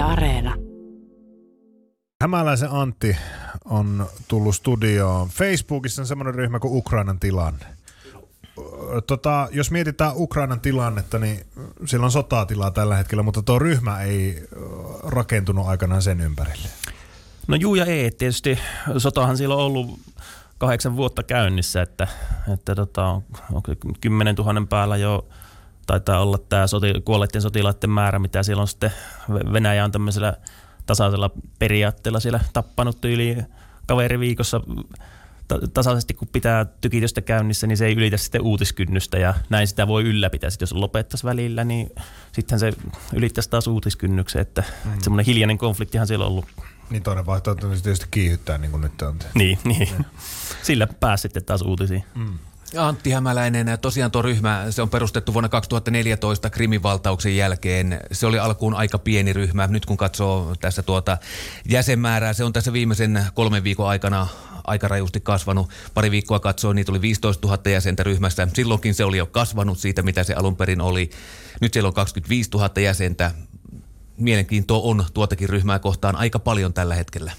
[0.00, 0.54] Yle Areena.
[2.22, 3.16] Hämäläisen Antti
[3.64, 5.28] on tullut studioon.
[5.28, 7.66] Facebookissa on semmoinen ryhmä kuin Ukrainan tilanne.
[9.06, 11.46] Tota, jos mietitään Ukrainan tilannetta, niin
[11.86, 14.48] sillä on sotatilaa tällä hetkellä, mutta tuo ryhmä ei
[15.02, 16.68] rakentunut aikanaan sen ympärille.
[17.48, 18.10] No juu ja ei.
[18.10, 18.58] Tietysti
[18.98, 20.00] sotahan siellä on ollut
[20.58, 22.08] kahdeksan vuotta käynnissä, että,
[22.54, 23.08] että tota,
[23.52, 25.28] onko kymmenen tuhannen päällä jo
[25.90, 28.92] taitaa olla tämä soti, kuolleiden sotilaiden määrä, mitä siellä on sitten
[29.52, 30.36] Venäjä on tämmöisellä
[30.86, 33.36] tasaisella periaatteella siellä tappanut yli
[33.86, 34.60] kaveri viikossa
[35.74, 40.02] tasaisesti, kun pitää tykitystä käynnissä, niin se ei ylitä sitten uutiskynnystä ja näin sitä voi
[40.02, 40.50] ylläpitää.
[40.50, 41.90] Sitten jos lopettaisi välillä, niin
[42.32, 42.72] sitten se
[43.14, 44.92] ylittäisi taas uutiskynnyksen, että, mm.
[44.92, 46.46] että semmoinen hiljainen konfliktihan siellä on ollut.
[46.90, 49.18] Niin toinen vaihtoehto on tietysti kiihyttää, niin kuin nyt on.
[49.34, 50.06] Niin, niin.
[50.62, 52.04] Sillä pääsi sitten taas uutisiin.
[52.14, 52.38] Mm.
[52.78, 58.00] Antti Hämäläinen, tosiaan tuo ryhmä, se on perustettu vuonna 2014 Krimin valtauksen jälkeen.
[58.12, 59.66] Se oli alkuun aika pieni ryhmä.
[59.66, 61.18] Nyt kun katsoo tässä tuota
[61.68, 64.28] jäsenmäärää, se on tässä viimeisen kolmen viikon aikana
[64.64, 65.70] aika rajusti kasvanut.
[65.94, 68.48] Pari viikkoa katsoin, niitä oli 15 000 jäsentä ryhmässä.
[68.54, 71.10] Silloinkin se oli jo kasvanut siitä, mitä se alun perin oli.
[71.60, 73.30] Nyt siellä on 25 000 jäsentä.
[74.16, 77.32] Mielenkiintoa on tuotakin ryhmää kohtaan aika paljon tällä hetkellä.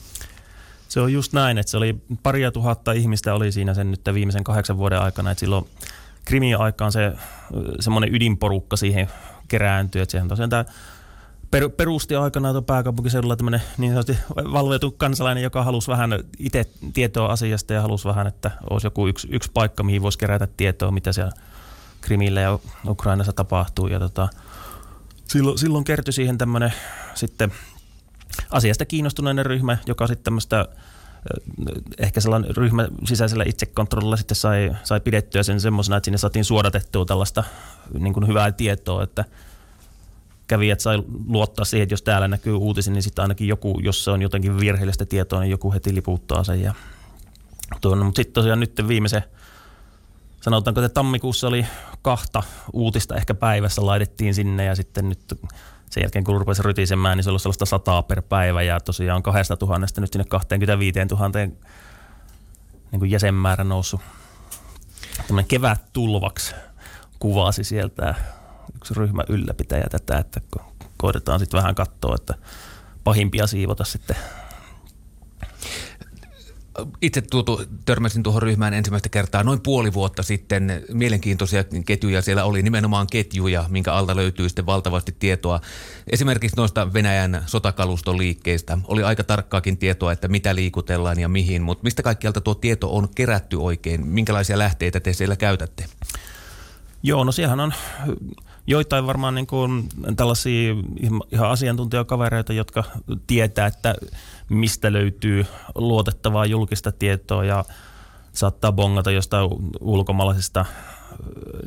[0.91, 4.43] Se on just näin, että se oli paria tuhatta ihmistä oli siinä sen nyt viimeisen
[4.43, 5.67] kahdeksan vuoden aikana, että silloin
[6.25, 7.13] Krimin aikaan se
[7.79, 9.07] semmoinen ydinporukka siihen
[9.47, 10.65] kerääntyi, että sehän tosiaan tämä
[11.51, 17.31] per, perusti aikanaan tuon pääkaupunkiseudulla tämmöinen niin sanotusti valveutu kansalainen, joka halusi vähän itse tietoa
[17.31, 21.13] asiasta ja halusi vähän, että olisi joku yksi, yksi paikka, mihin voisi kerätä tietoa, mitä
[21.13, 21.31] siellä
[22.01, 23.87] Krimillä ja Ukrainassa tapahtuu.
[23.87, 24.29] Ja tota,
[25.27, 26.73] silloin, silloin kertyi siihen tämmöinen
[27.13, 27.51] sitten
[28.51, 30.65] asiasta kiinnostuneinen ryhmä, joka sitten tämmöistä
[31.97, 37.05] ehkä sellainen ryhmä sisäisellä itsekontrollilla sitten sai, sai pidettyä sen semmoisena, että sinne saatiin suodatettua
[37.05, 37.43] tällaista
[37.99, 39.25] niin kuin hyvää tietoa, että
[40.47, 44.11] kävijät sai luottaa siihen, että jos täällä näkyy uutisin, niin sitten ainakin joku, jos se
[44.11, 46.61] on jotenkin virheellistä tietoa, niin joku heti liputtaa sen.
[46.61, 46.73] Ja
[47.81, 49.23] tuon, mutta sitten tosiaan nyt viimeisen,
[50.41, 51.65] sanotaanko, että tammikuussa oli
[52.01, 52.43] kahta
[52.73, 55.39] uutista ehkä päivässä laitettiin sinne ja sitten nyt
[55.91, 59.57] sen jälkeen kun rupesi rytisemään, niin se oli sellaista sataa per päivä ja tosiaan kahdesta
[59.57, 61.29] tuhannesta nyt sinne 25 000
[62.91, 64.01] niin kuin jäsenmäärä noussut.
[65.27, 66.55] Tämmöinen kevät tulvaksi
[67.19, 68.15] kuvasi sieltä
[68.75, 70.41] yksi ryhmä ylläpitäjä tätä, että
[70.97, 72.33] koitetaan sitten vähän katsoa, että
[73.03, 74.15] pahimpia siivota sitten
[77.01, 80.83] itse tuotu, törmäsin tuohon ryhmään ensimmäistä kertaa noin puoli vuotta sitten.
[80.93, 85.61] Mielenkiintoisia ketjuja siellä oli, nimenomaan ketjuja, minkä alta löytyy sitten valtavasti tietoa.
[86.11, 91.83] Esimerkiksi noista Venäjän sotakaluston liikkeistä oli aika tarkkaakin tietoa, että mitä liikutellaan ja mihin, mutta
[91.83, 94.07] mistä kaikkialta tuo tieto on kerätty oikein?
[94.07, 95.85] Minkälaisia lähteitä te siellä käytätte?
[97.03, 97.73] Joo, no siellähän on
[98.67, 100.75] joitain varmaan niin kuin tällaisia
[101.31, 102.83] ihan asiantuntijakavereita, jotka
[103.27, 103.95] tietää, että
[104.49, 105.45] mistä löytyy
[105.75, 107.65] luotettavaa julkista tietoa ja
[108.33, 110.65] saattaa bongata jostain ulkomaalaisista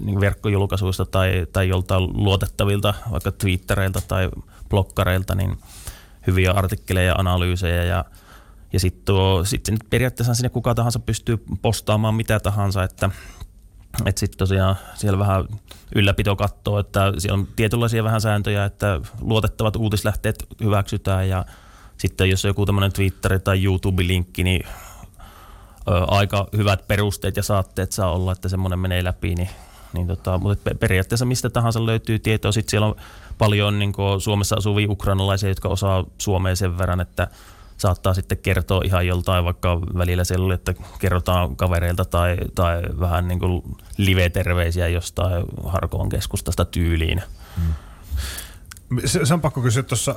[0.00, 4.30] niin verkkojulkaisuista tai, tai joltain luotettavilta, vaikka Twittereilta tai
[4.68, 5.58] blokkareilta, niin
[6.26, 8.04] hyviä artikkeleja ja analyysejä ja
[8.72, 9.14] ja sitten
[9.44, 13.10] sit periaatteessa sinne kuka tahansa pystyy postaamaan mitä tahansa, että
[14.06, 15.44] että sitten tosiaan siellä vähän
[15.94, 21.44] ylläpito katsoo, että siellä on tietynlaisia vähän sääntöjä, että luotettavat uutislähteet hyväksytään ja
[21.98, 24.66] sitten jos on joku tämmöinen Twitter tai YouTube-linkki, niin
[25.88, 29.50] ö, aika hyvät perusteet ja saatteet saa olla, että semmoinen menee läpi, niin,
[29.92, 32.52] niin tota, mutta periaatteessa mistä tahansa löytyy tietoa.
[32.52, 32.96] Sitten siellä on
[33.38, 37.28] paljon niin Suomessa asuvia ukrainalaisia, jotka osaa suomea sen verran, että
[37.76, 43.28] saattaa sitten kertoa ihan joltain, vaikka välillä siellä oli, että kerrotaan kavereilta tai, tai vähän
[43.28, 43.62] niin kuin
[43.96, 47.22] live-terveisiä jostain Harkoon keskustasta tyyliin.
[47.56, 47.74] Hmm.
[49.04, 50.14] Se, se on pakko kysyä tuossa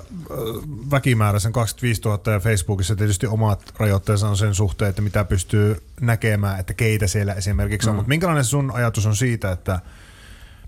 [0.91, 6.59] väkimääräisen 25 000 ja Facebookissa tietysti omat rajoitteensa on sen suhteen, että mitä pystyy näkemään,
[6.59, 7.95] että keitä siellä esimerkiksi on.
[7.95, 7.97] Mm.
[7.97, 9.79] Mutta minkälainen sun ajatus on siitä, että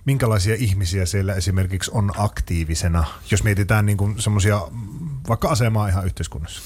[0.05, 4.61] minkälaisia ihmisiä siellä esimerkiksi on aktiivisena, jos mietitään niin semmoisia
[5.27, 6.61] vaikka asemaa ihan yhteiskunnassa?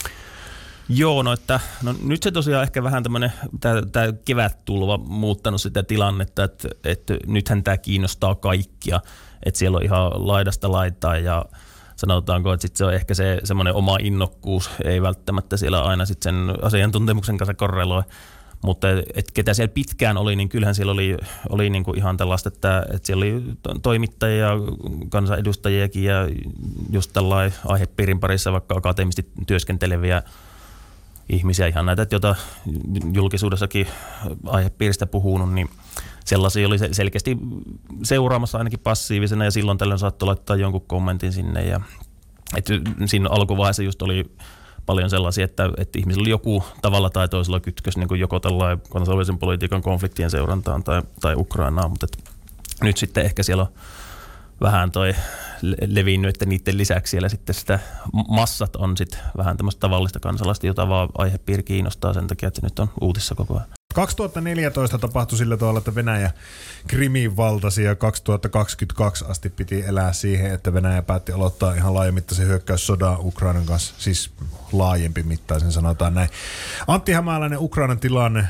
[0.90, 6.44] Joo, no että no nyt se tosiaan ehkä vähän tämmöinen, tämä kevättulva muuttanut sitä tilannetta,
[6.44, 9.02] että, että nythän tämä kiinnostaa kaikkia,
[9.46, 11.46] että siellä on ihan laidasta laitaa ja
[11.96, 16.24] sanotaanko, että sit se on ehkä se semmoinen oma innokkuus, ei välttämättä siellä aina sit
[16.24, 18.04] sen asiantuntemuksen kanssa korreloi,
[18.64, 21.18] mutta et ketä siellä pitkään oli, niin kyllähän siellä oli,
[21.50, 23.44] oli niinku ihan tällaista, että, että siellä oli
[23.82, 24.50] toimittajia,
[25.10, 26.30] kansanedustajiakin ja
[26.92, 30.24] just tällainen aihepiirin parissa vaikka akateemisesti työskenteleviä
[31.30, 32.36] ihmisiä, ihan näitä, joita
[33.14, 33.88] julkisuudessakin
[34.46, 35.70] aihepiiristä puhunut, niin
[36.26, 37.38] sellaisia oli selkeästi
[38.04, 41.82] seuraamassa ainakin passiivisena ja silloin tällöin saattoi laittaa jonkun kommentin sinne ja
[42.58, 42.66] Et
[43.06, 44.26] siinä alkuvaiheessa just oli
[44.86, 49.82] paljon sellaisia, että, että ihmisillä joku tavalla tai toisella kytkös niin joko tällainen kansainvälisen politiikan
[49.82, 52.08] konfliktien seurantaan tai, tai Ukrainaan, mutta
[52.82, 53.70] nyt sitten ehkä siellä on
[54.62, 55.16] vähän toi
[55.88, 57.80] levinnyt, että niiden lisäksi siellä sitten sitä
[58.28, 62.80] massat on sitten vähän tämmöistä tavallista kansalaista, jota vaan aihepiiri kiinnostaa sen takia, että nyt
[62.80, 63.68] on uutissa koko ajan.
[63.94, 66.32] 2014 tapahtui sillä tavalla, että Venäjä
[66.88, 73.18] Krimin valtasi ja 2022 asti piti elää siihen, että Venäjä päätti aloittaa ihan laajamittaisen hyökkäyssodan
[73.20, 74.32] Ukrainan kanssa, siis
[74.72, 76.30] laajempi mittaisen sanotaan näin.
[76.88, 78.48] Antti Hämäläinen, Ukrainan tilanne,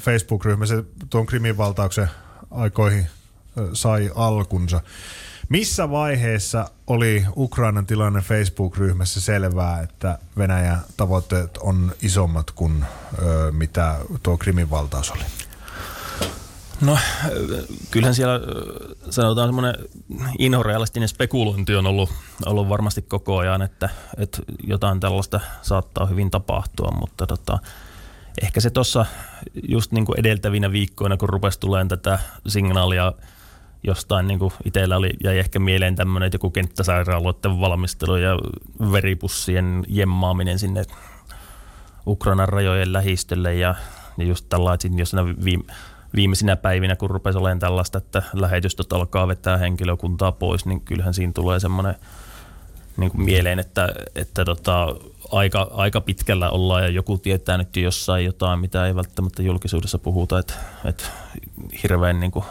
[0.00, 2.10] Facebook-ryhmä, se tuon Krimin valtauksen
[2.50, 3.06] aikoihin
[3.72, 4.80] sai alkunsa.
[5.50, 12.84] Missä vaiheessa oli Ukrainan tilanne Facebook-ryhmässä selvää, että Venäjän tavoitteet on isommat kuin
[13.22, 15.24] ö, mitä tuo Krimin valtaus oli?
[16.80, 16.98] No
[17.90, 18.40] kyllähän siellä
[19.10, 19.74] sanotaan semmoinen
[20.38, 22.10] inhorealistinen spekulointi on ollut,
[22.46, 27.58] ollut varmasti koko ajan, että, että jotain tällaista saattaa hyvin tapahtua, mutta tota,
[28.42, 29.06] ehkä se tuossa
[29.68, 33.12] just niin kuin edeltävinä viikkoina, kun rupesi tulemaan tätä signaalia–
[33.82, 38.38] jostain niin kuin itsellä oli, jäi ehkä mieleen tämmöinen, että joku kenttäsairaaloiden valmistelu ja
[38.92, 40.84] veripussien jemmaaminen sinne
[42.06, 43.74] Ukrainan rajojen lähistölle ja,
[44.18, 45.12] ja just tällainen, jos
[45.44, 45.64] viime,
[46.14, 51.32] viimeisinä päivinä, kun rupesi olemaan tällaista, että lähetystöt alkaa vetää henkilökuntaa pois, niin kyllähän siinä
[51.32, 51.94] tulee semmoinen
[52.96, 54.86] niin kuin mieleen, että, että tota,
[55.32, 60.38] aika, aika pitkällä ollaan ja joku tietää nyt jossain jotain, mitä ei välttämättä julkisuudessa puhuta,
[60.38, 60.54] että,
[60.84, 61.04] että
[61.82, 62.44] hirveän niin kuin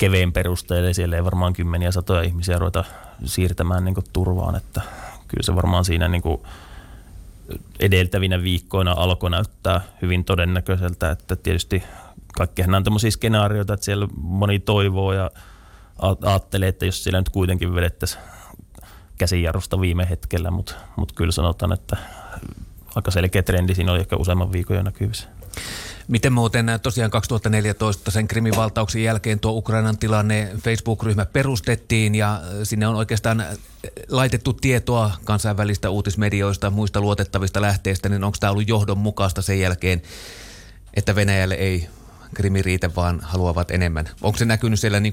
[0.00, 0.92] keveen perusteella.
[0.92, 2.84] Siellä ei varmaan kymmeniä satoja ihmisiä ruveta
[3.24, 4.80] siirtämään niin turvaan, että
[5.28, 6.40] kyllä se varmaan siinä niin kuin
[7.80, 11.82] edeltävinä viikkoina alkoi näyttää hyvin todennäköiseltä, että tietysti
[12.34, 15.30] kaikkihan on tämmöisiä skenaarioita, että siellä moni toivoo ja
[16.24, 18.22] ajattelee, että jos siellä nyt kuitenkin vedettäisiin
[19.18, 21.96] käsijarrusta viime hetkellä, mutta, mutta kyllä sanotaan, että
[22.94, 25.28] aika selkeä trendi siinä oli ehkä useamman viikon jo näkyvissä.
[26.08, 32.34] Miten muuten äh, tosiaan 2014 sen Krimin valtauksen jälkeen tuo Ukrainan tilanne Facebook-ryhmä perustettiin ja
[32.34, 33.48] äh, sinne on oikeastaan äh,
[34.08, 40.02] laitettu tietoa kansainvälistä uutismedioista, muista luotettavista lähteistä, niin onko tämä ollut johdonmukaista sen jälkeen,
[40.94, 41.88] että Venäjälle ei
[42.34, 44.08] krimi riitä, vaan haluavat enemmän.
[44.22, 45.12] Onko se näkynyt siellä niin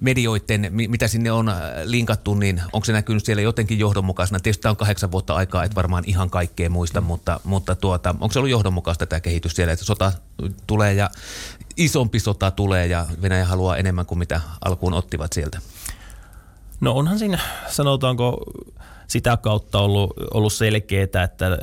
[0.00, 4.40] medioiden, mitä sinne on äh, linkattu, niin onko se näkynyt siellä jotenkin johdonmukaisena?
[4.40, 8.32] Tietysti tämä on kahdeksan vuotta aikaa, että varmaan ihan kaikkea muista, mutta, mutta tuota, onko
[8.32, 10.12] se ollut johdonmukaista tämä kehitys siellä, että sota
[10.66, 11.10] tulee ja
[11.76, 15.58] isompi sota tulee ja Venäjä haluaa enemmän kuin mitä alkuun ottivat sieltä?
[16.80, 18.44] No onhan siinä, sanotaanko,
[19.06, 21.58] sitä kautta ollut, ollut selkeää, että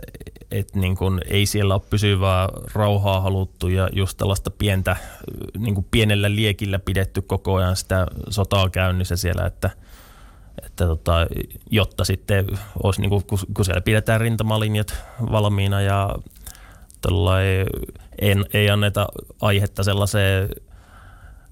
[0.51, 4.95] et niin kun ei siellä ole pysyvää rauhaa haluttu ja just tällaista pientä,
[5.57, 9.69] niin pienellä liekillä pidetty koko ajan sitä sotaa käynnissä siellä, että,
[10.65, 11.27] että tota,
[11.71, 12.47] jotta sitten
[12.83, 13.23] olisi, niin kuin,
[13.53, 14.95] kun siellä pidetään rintamalinjat
[15.31, 16.15] valmiina ja
[18.19, 19.07] ei, ei anneta
[19.41, 20.49] aihetta sellaiseen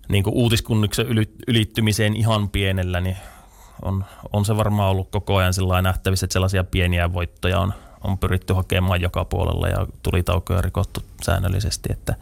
[0.09, 1.07] niin kuin uutiskunniksen
[1.47, 3.18] ylittymiseen ihan pienellä, niin
[3.81, 7.74] on, on se varmaan ollut koko ajan nähtävissä, että sellaisia pieniä voittoja on,
[8.04, 12.16] on pyritty hakemaan joka puolella ja tuli taukoja rikottu säännöllisesti, että,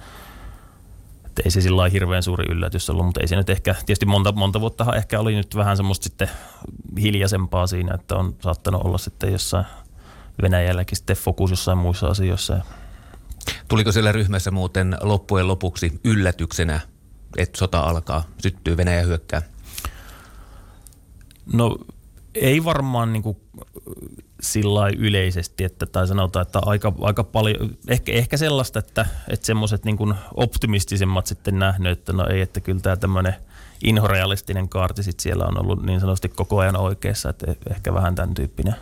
[1.26, 4.32] että ei se sillä hirveän suuri yllätys ollut, mutta ei se nyt ehkä, tietysti monta,
[4.32, 6.30] monta vuotta ehkä oli nyt vähän semmoista sitten
[7.02, 9.66] hiljaisempaa siinä, että on saattanut olla sitten jossain
[10.42, 12.62] Venäjälläkin sitten fokus jossain muissa asioissa.
[13.68, 16.80] Tuliko siellä ryhmässä muuten loppujen lopuksi yllätyksenä,
[17.38, 19.42] että sota alkaa, syttyy Venäjä hyökkää?
[21.54, 21.78] No
[22.36, 23.38] ei varmaan niin kuin
[24.42, 29.86] sillä yleisesti, että, tai sanotaan, että aika, aika paljon, ehkä, ehkä sellaista, että, että semmoiset
[29.86, 33.36] niin optimistisemmat sitten nähnyt, että no ei, että kyllä tämä tämmöinen
[33.84, 38.34] inhorealistinen kaarti sitten siellä on ollut niin sanotusti koko ajan oikeassa, että ehkä vähän tämän
[38.34, 38.76] tyyppinen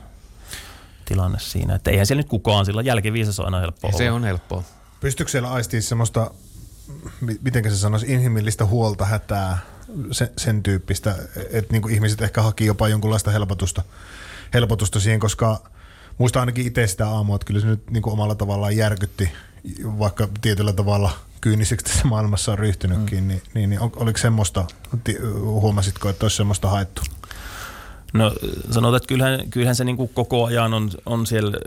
[1.05, 1.75] tilanne siinä.
[1.75, 4.63] Että eihän siellä nyt kukaan sillä jälkiviisas on aina helppoa Se on helppoa.
[4.99, 6.31] Pystyykö siellä aistii semmoista,
[7.41, 9.57] miten se sanoisi, inhimillistä huolta, hätää,
[10.11, 11.15] sen, sen tyyppistä,
[11.51, 13.83] että niin ihmiset ehkä haki jopa jonkunlaista helpotusta,
[14.53, 15.61] helpotusta siihen, koska
[16.17, 19.31] muista ainakin itse sitä aamua, että kyllä se nyt niin kuin omalla tavallaan järkytti,
[19.83, 21.11] vaikka tietyllä tavalla
[21.41, 23.27] kyyniseksi tässä maailmassa on ryhtynytkin, mm.
[23.27, 24.65] niin, niin, niin oliko semmoista,
[25.41, 27.01] huomasitko, että olisi semmoista haettu?
[28.13, 28.33] No
[28.71, 31.57] sanotaan, että kyllähän, kyllähän se niin kuin koko ajan on, on siellä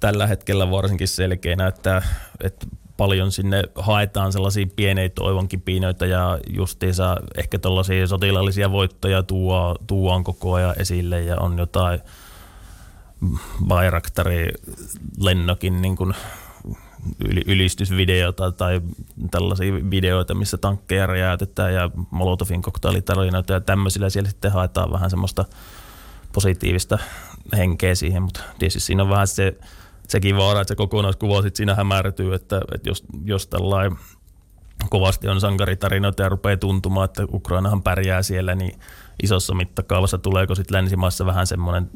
[0.00, 2.02] tällä hetkellä varsinkin selkeänä, että,
[2.40, 2.66] että
[2.98, 10.54] paljon sinne haetaan sellaisia pieniä toivonkipinöitä ja justiinsa ehkä tällaisia sotilaallisia voittoja tuo, tuoaan koko
[10.54, 12.00] ajan esille ja on jotain
[13.66, 14.48] Bayraktari
[15.20, 16.14] lennokin niin kuin
[17.46, 18.80] ylistysvideota tai
[19.30, 25.44] tällaisia videoita, missä tankkeja räjäytetään ja Molotovin koktailitarinoita ja tämmöisillä siellä sitten haetaan vähän semmoista
[26.32, 26.98] positiivista
[27.56, 29.58] henkeä siihen, mutta tietysti siinä on vähän se,
[30.08, 33.98] sekin vaara, että se kokonaiskuva sitten siinä hämärtyy, että, että jos, jos tällainen
[34.90, 38.80] kovasti on sankaritarinoita ja rupeaa tuntumaan, että Ukrainahan pärjää siellä, niin
[39.22, 41.90] isossa mittakaavassa tuleeko sitten länsimaissa vähän semmoinen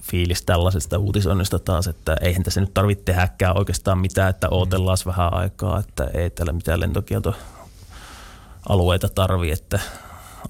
[0.00, 5.34] fiilis tällaisesta uutisoinnista taas, että eihän tässä nyt tarvitse tehdäkään oikeastaan mitään, että ootellaan vähän
[5.34, 9.80] aikaa, että ei täällä mitään lentokieltoalueita tarvi, että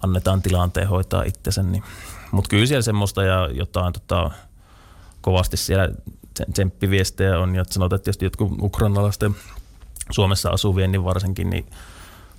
[0.03, 1.63] annetaan tilanteen hoitaa itsensä.
[1.63, 1.83] Niin.
[2.33, 4.31] Mutta kyllä siellä semmoista ja jotain tota,
[5.21, 5.89] kovasti siellä
[6.53, 9.37] tsemppiviestejä on ja sanotaan, että tietysti jotkut ukrainalaisten
[10.11, 11.67] Suomessa asuvien niin varsinkin, niin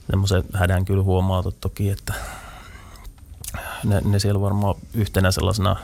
[0.09, 2.13] semmoisen hädän kyllä huomaa toki, että
[3.83, 5.75] ne, ne siellä varmaan yhtenä sellaisena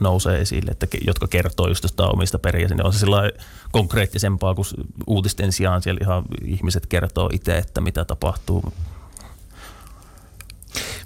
[0.00, 2.74] nousee esille, että, jotka kertoo just jostain omista perheistä.
[2.74, 3.30] Niin on se sillä
[3.72, 4.66] konkreettisempaa kuin
[5.06, 8.72] uutisten sijaan siellä ihan ihmiset kertoo itse, että mitä tapahtuu.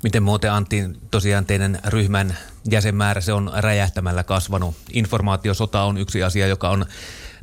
[0.02, 2.36] Miten muuten Antti, tosiaan teidän ryhmän
[2.70, 4.74] jäsenmäärä, se on räjähtämällä kasvanut.
[4.92, 6.86] Informaatiosota on yksi asia, joka on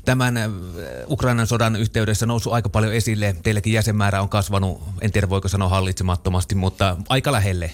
[0.06, 0.52] tämän äh,
[1.08, 3.36] Ukrainan sodan yhteydessä noussut aika paljon esille.
[3.44, 7.72] Teilläkin jäsenmäärä on kasvanut, en tiedä voiko sanoa hallitsemattomasti, mutta aika lähelle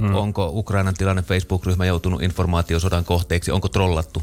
[0.00, 0.14] Hmm.
[0.14, 3.50] Onko Ukrainan tilanne Facebook-ryhmä joutunut informaatiosodan kohteeksi?
[3.50, 4.22] Onko trollattu?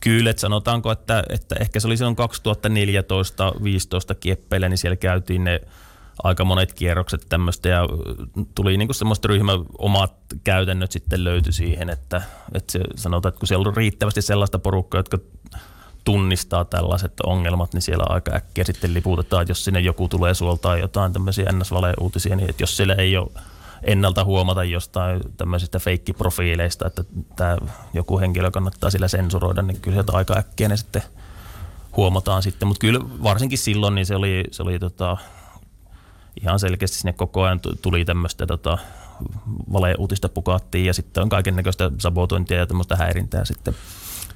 [0.00, 2.16] Kyllä, että sanotaanko, että, että ehkä se oli silloin
[4.12, 5.60] 2014-2015 kieppeillä, niin siellä käytiin ne
[6.22, 7.80] aika monet kierrokset tämmöistä ja
[8.54, 10.12] tuli niinku semmoista ryhmän omat
[10.44, 12.22] käytännöt sitten löytyi siihen, että,
[12.54, 15.18] että se, sanotaan, että kun siellä on riittävästi sellaista porukkaa, jotka
[16.04, 20.76] tunnistaa tällaiset ongelmat, niin siellä aika äkkiä sitten liputetaan, että jos sinne joku tulee suoltaa
[20.76, 23.30] jotain tämmöisiä ns-valeuutisia, niin että jos siellä ei ole
[23.82, 27.04] ennalta huomata jostain tämmöisistä feikkiprofiileista, että
[27.36, 27.56] tämä
[27.92, 31.02] joku henkilö kannattaa sillä sensuroida, niin kyllä sieltä aika äkkiä ne sitten
[31.96, 32.68] huomataan sitten.
[32.68, 35.16] Mutta kyllä varsinkin silloin niin se oli, se oli tota,
[36.42, 38.78] ihan selkeästi sinne koko ajan tuli tämmöistä tota,
[39.72, 43.74] valeuutista pukattiin ja sitten on kaiken näköistä sabotointia ja tämmöistä häirintää sitten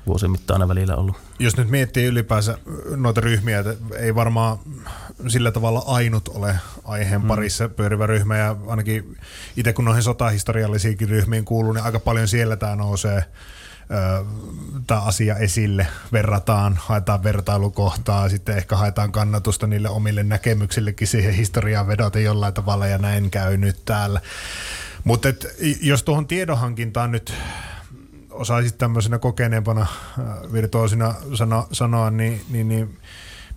[0.07, 1.17] vuosien mittaan välillä ollut.
[1.38, 2.59] Jos nyt miettii ylipäänsä
[2.97, 4.59] noita ryhmiä, että ei varmaan
[5.28, 7.28] sillä tavalla ainut ole aiheen mm.
[7.28, 9.17] parissa pyörivä ryhmä ja ainakin
[9.57, 13.25] itse kun noihin sotahistoriallisiinkin ryhmiin kuuluu, niin aika paljon siellä tämä nousee
[14.87, 21.87] tämä asia esille, verrataan, haetaan vertailukohtaa, sitten ehkä haetaan kannatusta niille omille näkemyksillekin siihen historiaan
[21.87, 24.21] vedota jollain tavalla ja näin käy nyt täällä.
[25.04, 25.28] Mutta
[25.80, 27.33] jos tuohon tiedonhankintaan nyt
[28.30, 29.87] osaisit tämmöisenä kokeneempana
[30.52, 32.99] virtuoosina sano, sanoa, niin, niin, niin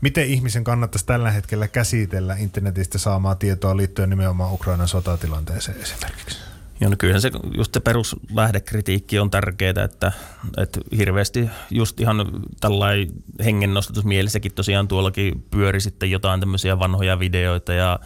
[0.01, 6.50] miten ihmisen kannattaisi tällä hetkellä käsitellä internetistä saamaa tietoa liittyen nimenomaan Ukrainan sotatilanteeseen esimerkiksi?
[6.81, 10.11] Joo, no kyllähän se, just se peruslähdekritiikki on tärkeää, että,
[10.57, 13.07] että hirveästi just ihan tällainen
[13.43, 17.99] hengennostatus mielessäkin tosiaan tuollakin pyöri sitten jotain tämmöisiä vanhoja videoita ja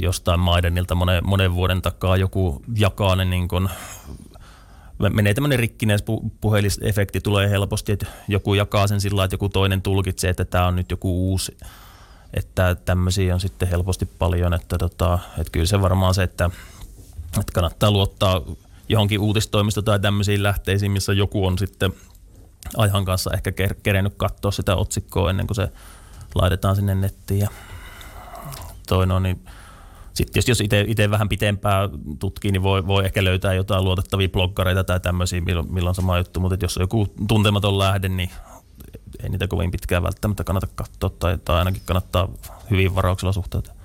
[0.00, 3.68] jostain Maidenilta monen, monen vuoden takaa joku jakaa ne niin kuin
[4.98, 6.04] menee tämmöinen rikkinäis
[6.40, 10.76] puhelisefekti tulee helposti, että joku jakaa sen sillä että joku toinen tulkitsee, että tämä on
[10.76, 11.56] nyt joku uusi.
[12.34, 16.50] Että tämmöisiä on sitten helposti paljon, että, tota, että kyllä se varmaan se, että,
[17.40, 18.42] että kannattaa luottaa
[18.88, 21.92] johonkin uutistoimisto tai tämmöisiin lähteisiin, missä joku on sitten
[22.76, 23.52] ajan kanssa ehkä
[23.82, 25.68] kerennyt katsoa sitä otsikkoa ennen kuin se
[26.34, 27.40] laitetaan sinne nettiin.
[27.40, 27.48] Ja
[28.88, 29.44] toinen on, niin
[30.14, 35.00] sitten jos itse vähän pitempää tutkii, niin voi, voi ehkä löytää jotain luotettavia bloggareita tai
[35.00, 38.30] tämmöisiä, milloin, milloin sama juttu, mutta jos on joku tuntematon lähde, niin
[39.22, 42.28] ei niitä kovin pitkään välttämättä kannata katsoa tai, tai ainakin kannattaa
[42.70, 43.75] hyvin varauksella suhtautua.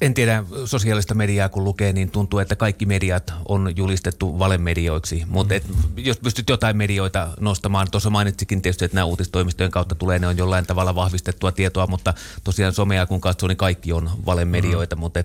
[0.00, 5.24] En tiedä, sosiaalista mediaa kun lukee, niin tuntuu, että kaikki mediat on julistettu valemedioiksi.
[5.28, 5.54] Mutta
[5.96, 10.36] jos pystyt jotain medioita nostamaan, tuossa mainitsikin tietysti, että nämä uutistoimistojen kautta tulee, ne on
[10.36, 12.14] jollain tavalla vahvistettua tietoa, mutta
[12.44, 14.96] tosiaan somea kun katsoo, niin kaikki on valemedioita.
[14.96, 15.00] Mm.
[15.00, 15.24] Mutta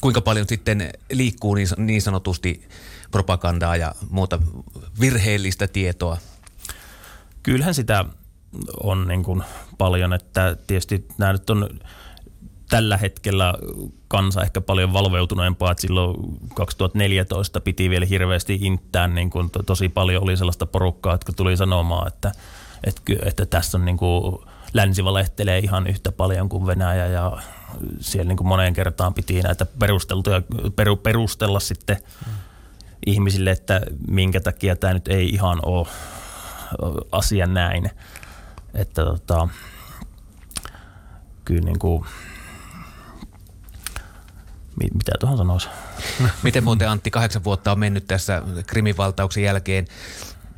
[0.00, 2.68] kuinka paljon sitten liikkuu niin, niin sanotusti
[3.10, 4.38] propagandaa ja muuta
[5.00, 6.18] virheellistä tietoa?
[7.42, 8.04] Kyllähän sitä
[8.82, 9.42] on niin kuin
[9.78, 11.68] paljon, että tietysti nämä nyt on
[12.68, 13.54] tällä hetkellä
[14.08, 16.16] kansa ehkä paljon valveutuneempaa, että silloin
[16.54, 21.56] 2014 piti vielä hirveästi inttää, niin kuin to, tosi paljon oli sellaista porukkaa, jotka tuli
[21.56, 22.32] sanomaan, että,
[22.84, 24.38] että, että tässä on niin kuin,
[24.72, 27.38] länsi valehtelee ihan yhtä paljon kuin Venäjä ja
[28.00, 30.42] siellä niin kuin moneen kertaan piti näitä perusteltuja,
[30.76, 31.96] peru, perustella sitten
[32.26, 32.32] mm.
[33.06, 35.86] ihmisille, että minkä takia tämä nyt ei ihan ole
[37.12, 37.90] asia näin.
[38.74, 39.48] Että tota,
[41.44, 42.04] kyllä niin kuin,
[44.80, 45.68] mitä tuohon sanoisi?
[46.42, 49.86] Miten muuten Antti, kahdeksan vuotta on mennyt tässä krimivaltauksen jälkeen.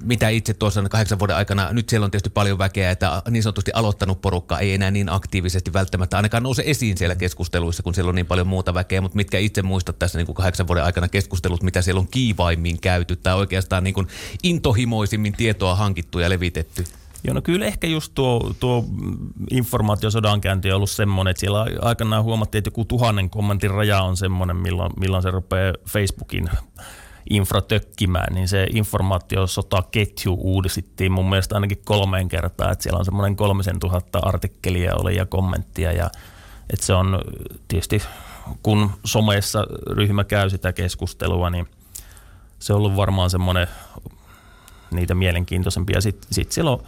[0.02, 3.70] mitä itse tuossa kahdeksan vuoden aikana, nyt siellä on tietysti paljon väkeä, että niin sanotusti
[3.74, 8.14] aloittanut porukka ei enää niin aktiivisesti välttämättä ainakaan nouse esiin siellä keskusteluissa, kun siellä on
[8.14, 11.62] niin paljon muuta väkeä, mutta mitkä itse muistat tässä niin kuin kahdeksan vuoden aikana keskustelut,
[11.62, 14.08] mitä siellä on kiivaimmin käyty tai oikeastaan niin kuin
[14.42, 16.84] intohimoisimmin tietoa hankittu ja levitetty?
[17.24, 18.84] Joo, no kyllä ehkä just tuo, tuo
[19.50, 24.56] informaatiosodankäynti on ollut semmoinen, että siellä aikanaan huomattiin, että joku tuhannen kommentin raja on semmoinen,
[24.56, 26.50] milloin, milloin se rupeaa Facebookin
[27.30, 33.36] infra tökkimään, niin se informaatiosotaketju uudistettiin mun mielestä ainakin kolmeen kertaan, että siellä on semmoinen
[33.36, 36.10] kolmisen tuhatta artikkelia oli ja kommenttia ja
[36.72, 37.20] että se on
[37.68, 38.02] tietysti,
[38.62, 41.68] kun somessa ryhmä käy sitä keskustelua, niin
[42.58, 43.66] se on ollut varmaan semmoinen
[44.90, 46.00] niitä mielenkiintoisempia.
[46.00, 46.82] Sitten sit siellä on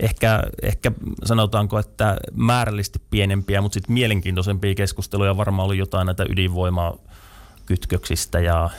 [0.00, 0.92] ehkä, ehkä
[1.24, 6.96] sanotaanko, että määrällisesti pienempiä, mutta sitten mielenkiintoisempia keskusteluja varmaan ollut jotain näitä ydinvoimaa
[7.66, 8.70] kytköksistä ja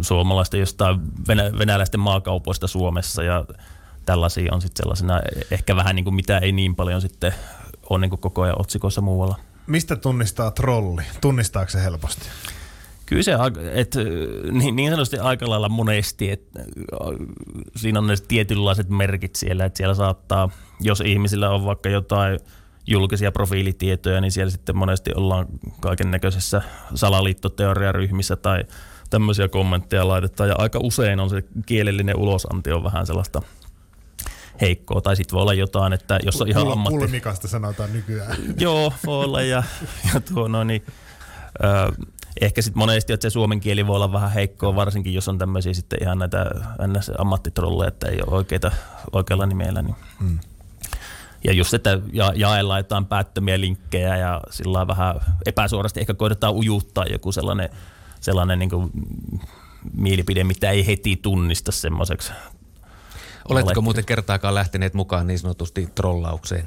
[0.00, 3.44] suomalaisten jostain venä, venäläisten maakaupoista Suomessa ja
[4.06, 5.20] tällaisia on sitten sellaisena
[5.50, 7.34] ehkä vähän niin kuin mitä ei niin paljon sitten
[7.90, 9.36] ole niin koko ajan otsikoissa muualla.
[9.66, 11.02] Mistä tunnistaa trolli?
[11.20, 12.26] Tunnistaako se helposti?
[13.06, 13.32] Kyllä se,
[13.72, 13.98] että
[14.52, 16.60] niin, niin sanotusti aika lailla monesti, että
[17.76, 22.40] siinä on ne tietynlaiset merkit siellä, että siellä saattaa, jos ihmisillä on vaikka jotain
[22.86, 25.46] julkisia profiilitietoja, niin siellä sitten monesti ollaan
[25.80, 26.62] kaiken näköisessä
[26.94, 28.64] salaliittoteoriaryhmissä tai
[29.10, 30.48] tämmöisiä kommentteja laitetaan.
[30.48, 33.42] Ja aika usein on se kielellinen ulosanti on vähän sellaista
[34.60, 35.00] heikkoa.
[35.00, 36.98] Tai sitten voi olla jotain, että jos on ihan ammatti...
[36.98, 38.36] Pulmikasta sanotaan nykyään.
[38.58, 39.42] Joo, voi olla.
[39.42, 39.62] Ja,
[40.14, 40.82] ja tuo, no niin,
[42.40, 45.74] ehkä sitten monesti, että se suomen kieli voi olla vähän heikkoa, varsinkin jos on tämmöisiä
[45.74, 46.46] sitten ihan näitä
[47.18, 48.72] ammattitrolleja, että ei ole oikeita,
[49.12, 49.82] oikealla nimellä.
[49.82, 49.96] Niin.
[50.20, 50.38] Hmm.
[51.44, 57.04] Ja just, että ja, jaellaan jotain päättömiä linkkejä ja sillä vähän epäsuorasti ehkä koitetaan ujuttaa
[57.04, 57.68] joku sellainen,
[58.20, 58.90] sellainen niin kuin
[59.92, 62.32] mielipide, mitä ei heti tunnista semmoiseksi.
[63.48, 66.64] Oletko muuten kertaakaan lähteneet mukaan niin sanotusti trollaukseen?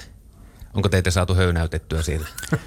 [0.74, 2.28] Onko teitä saatu höynäytettyä siellä?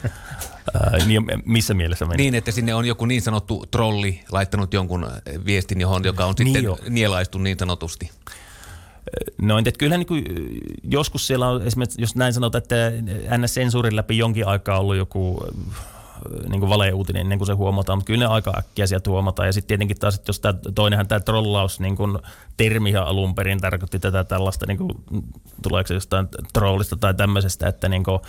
[1.07, 2.23] Niin, missä mielessä meni?
[2.23, 5.07] Niin, että sinne on joku niin sanottu trolli laittanut jonkun
[5.47, 6.79] viestin, johon, joka on niin sitten jo.
[6.89, 8.11] nielaistu niin sanotusti.
[9.43, 10.25] No että kyllä niin kuin,
[10.83, 12.77] joskus siellä on esimerkiksi, jos näin sanotaan, että
[13.39, 15.47] NS-sensuurin läpi jonkin aikaa ollut joku
[16.49, 19.49] niin kuin valeuutinen ennen kuin se huomataan, mutta kyllä ne aika äkkiä sieltä huomataan.
[19.49, 22.19] Ja sitten tietenkin taas, että jos tämä toinenhan tämä trollaus niin kuin
[22.57, 24.91] termihan alun perin tarkoitti tätä tällaista, niin kuin,
[25.63, 28.21] tuleeko se jostain trollista tai tämmöisestä, että niin kuin,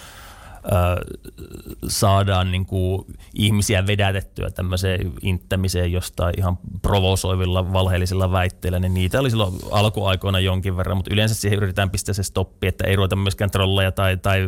[1.88, 9.30] saadaan niin kuin ihmisiä vedätettyä tämmöiseen inttämiseen jostain ihan provosoivilla valheellisilla väitteillä, niin niitä oli
[9.30, 13.52] silloin alkuaikoina jonkin verran, mutta yleensä siihen yritetään pistää se stoppi, että ei ruveta myöskään
[13.52, 14.48] trolleja tai, tai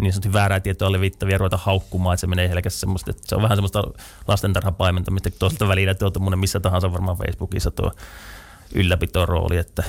[0.00, 3.42] niin sanotusti väärää tietoa levittäviä ruveta haukkumaan, että se menee helkästi semmoista, että se on
[3.42, 3.84] vähän semmoista
[4.28, 7.92] lastentarhapaimentamista, tuosta välillä tuolta missä tahansa varmaan Facebookissa tuo
[8.74, 9.82] ylläpitorooli, että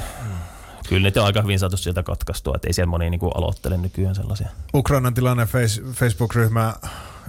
[0.90, 4.16] kyllä niitä on aika hyvin saatu sieltä katkaistua, että ei siellä moni niin aloittele nykyään
[4.16, 4.50] sellaisia.
[4.74, 6.74] Ukrainan tilanne face, Facebook-ryhmä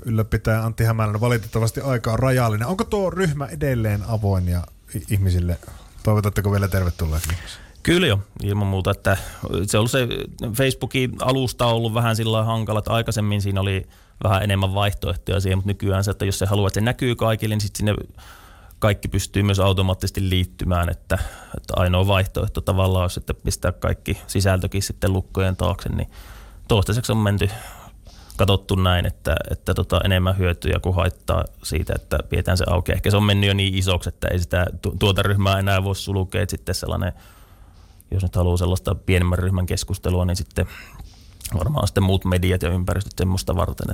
[0.04, 2.68] ylläpitää Antti Hämäläinen valitettavasti aika on rajallinen.
[2.68, 4.62] Onko tuo ryhmä edelleen avoin ja
[5.10, 5.58] ihmisille?
[6.02, 7.30] Toivotatteko vielä tervetulleeksi?
[7.82, 8.90] Kyllä jo, ilman muuta.
[8.90, 9.16] Että
[9.66, 10.08] se on se
[10.52, 13.86] Facebookin alusta on ollut vähän sillä hankala, että aikaisemmin siinä oli
[14.24, 17.54] vähän enemmän vaihtoehtoja siihen, mutta nykyään se, että jos se haluaa, että se näkyy kaikille,
[17.54, 17.94] niin sitten sinne
[18.82, 21.18] kaikki pystyy myös automaattisesti liittymään, että,
[21.56, 26.10] että ainoa vaihtoehto tavallaan olisi, että pistää kaikki sisältökin sitten lukkojen taakse, niin
[26.68, 27.50] toistaiseksi on menty
[28.36, 32.92] katsottu näin, että, että tota, enemmän hyötyjä kuin haittaa siitä, että pidetään se auki.
[32.92, 34.66] Ehkä se on mennyt jo niin isoksi, että ei sitä
[34.98, 37.12] tuota ryhmää enää voi sulkea, että sitten sellainen,
[38.10, 40.66] jos nyt haluaa sellaista pienemmän ryhmän keskustelua, niin sitten
[41.58, 43.88] varmaan sitten muut mediat ja ympäristöt semmoista varten, että